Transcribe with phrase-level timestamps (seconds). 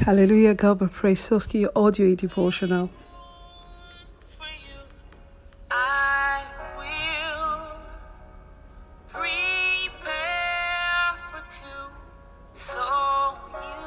[0.00, 1.30] Hallelujah, God be praised.
[1.30, 2.90] Soski, your audio devotional.
[4.36, 4.80] For you,
[5.70, 6.42] I
[6.76, 7.76] will
[9.08, 9.30] prepare
[11.30, 11.88] for two,
[12.52, 12.80] so
[13.54, 13.86] you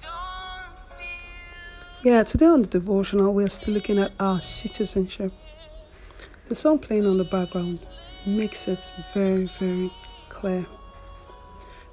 [0.00, 5.32] don't feel Yeah, today on the devotional, we're still looking at our citizenship.
[6.48, 7.78] The song playing on the background
[8.26, 9.90] makes it very, very
[10.28, 10.66] clear.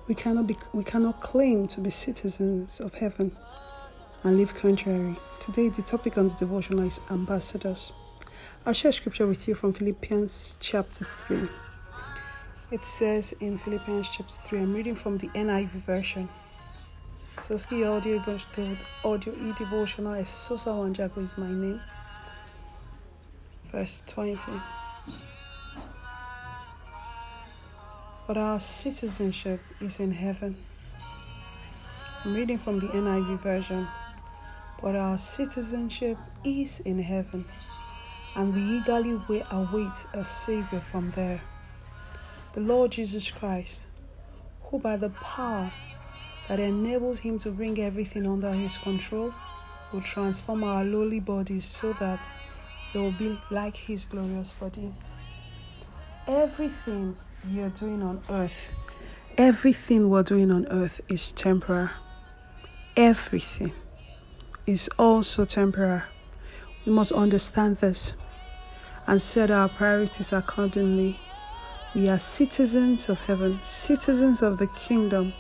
[0.08, 3.38] We cannot be, we cannot claim to be citizens of heaven
[4.24, 5.16] and live contrary.
[5.40, 7.92] Today, the topic on the devotional is ambassadors.
[8.66, 11.48] I'll share scripture with you from Philippians chapter 3.
[12.72, 16.30] It says in Philippians chapter 3, I'm reading from the NIV version.
[17.40, 18.24] So, ski audio
[19.04, 21.82] audio e devotional, Sosa Wanjago is my name.
[23.72, 24.52] Verse 20.
[28.32, 30.56] But our citizenship is in heaven.
[32.24, 33.90] I'm reading from the NIV version.
[34.82, 37.44] But our citizenship is in heaven,
[38.38, 39.20] and we eagerly
[39.52, 41.42] await a Savior from there,
[42.54, 43.88] the Lord Jesus Christ,
[44.62, 45.70] who by the power
[46.48, 49.34] that enables him to bring everything under his control
[49.92, 52.32] will transform our lowly bodies so that
[52.94, 54.94] they will be like his glorious body.
[56.28, 57.18] Everything
[57.50, 58.72] you're doing on earth,
[59.38, 61.90] everything we're doing on earth is temporary.
[62.96, 63.74] Everything
[64.68, 66.04] is also temporary.
[66.86, 68.14] We must understand this
[69.08, 71.20] and set our priorities accordingly.
[71.96, 75.34] We are citizens of heaven, citizens of the kingdom.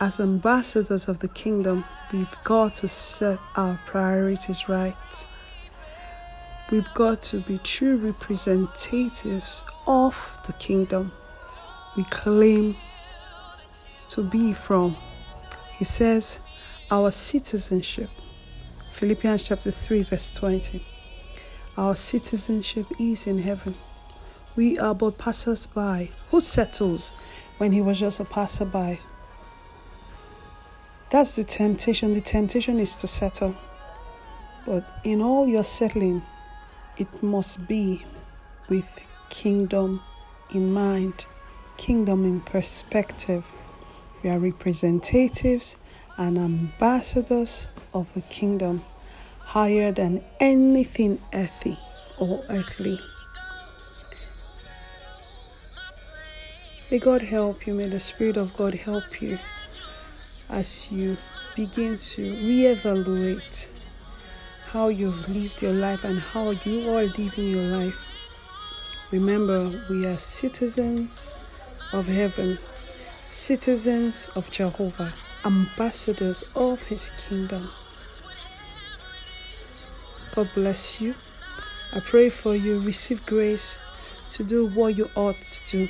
[0.00, 5.26] As ambassadors of the kingdom, we've got to set our priorities right.
[6.68, 11.12] We've got to be true representatives of the kingdom
[11.96, 12.76] we claim
[14.08, 14.96] to be from.
[15.78, 16.40] He says,
[16.90, 18.10] Our citizenship,
[18.94, 20.84] Philippians chapter 3, verse 20.
[21.76, 23.76] Our citizenship is in heaven.
[24.56, 26.10] We are but passers by.
[26.30, 27.12] Who settles
[27.58, 29.00] when he was just a passerby?
[31.10, 32.12] That's the temptation.
[32.12, 33.54] The temptation is to settle.
[34.64, 36.22] But in all your settling,
[36.98, 38.04] it must be
[38.68, 38.88] with
[39.28, 40.02] kingdom
[40.54, 41.26] in mind,
[41.76, 43.44] kingdom in perspective.
[44.22, 45.76] We are representatives
[46.16, 48.82] and ambassadors of a kingdom
[49.40, 51.78] higher than anything earthly
[52.18, 52.98] or earthly.
[56.90, 57.74] May God help you.
[57.74, 59.38] May the Spirit of God help you
[60.48, 61.16] as you
[61.56, 63.68] begin to reevaluate
[64.76, 67.98] how you've lived your life and how you are living your life.
[69.10, 71.32] Remember, we are citizens
[71.94, 72.58] of heaven,
[73.30, 75.14] citizens of Jehovah,
[75.46, 77.70] ambassadors of his kingdom.
[80.34, 81.14] God bless you.
[81.94, 82.78] I pray for you.
[82.80, 83.78] Receive grace
[84.32, 85.88] to do what you ought to do